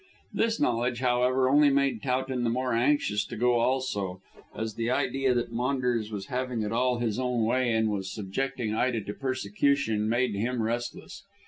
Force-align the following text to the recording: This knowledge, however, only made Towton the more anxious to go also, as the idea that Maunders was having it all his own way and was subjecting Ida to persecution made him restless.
This 0.33 0.59
knowledge, 0.59 1.01
however, 1.01 1.47
only 1.47 1.69
made 1.69 2.01
Towton 2.01 2.43
the 2.43 2.49
more 2.49 2.73
anxious 2.73 3.23
to 3.27 3.35
go 3.37 3.59
also, 3.59 4.19
as 4.55 4.73
the 4.73 4.89
idea 4.89 5.35
that 5.35 5.51
Maunders 5.51 6.11
was 6.11 6.25
having 6.25 6.63
it 6.63 6.71
all 6.71 6.97
his 6.97 7.19
own 7.19 7.43
way 7.45 7.71
and 7.71 7.87
was 7.87 8.11
subjecting 8.11 8.73
Ida 8.73 9.01
to 9.01 9.13
persecution 9.13 10.09
made 10.09 10.33
him 10.33 10.63
restless. 10.63 11.23